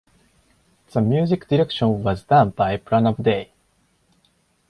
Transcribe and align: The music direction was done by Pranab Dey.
The 0.91 0.99
music 0.99 1.47
direction 1.47 2.01
was 2.01 2.23
done 2.23 2.49
by 2.49 2.75
Pranab 2.77 3.17
Dey. 3.21 3.51